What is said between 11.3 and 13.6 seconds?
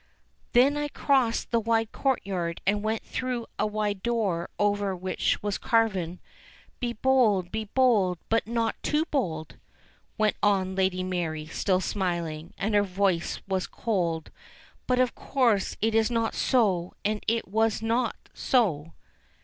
still smiling, and her voice